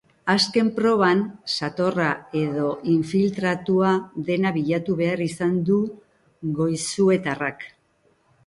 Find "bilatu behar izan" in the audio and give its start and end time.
4.57-5.55